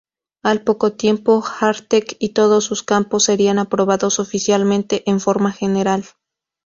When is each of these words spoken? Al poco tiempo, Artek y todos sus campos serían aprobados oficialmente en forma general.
Al 0.43 0.63
poco 0.63 0.93
tiempo, 0.93 1.43
Artek 1.59 2.15
y 2.17 2.29
todos 2.29 2.63
sus 2.63 2.81
campos 2.81 3.25
serían 3.25 3.59
aprobados 3.59 4.17
oficialmente 4.19 5.03
en 5.05 5.19
forma 5.19 5.51
general. 5.51 6.05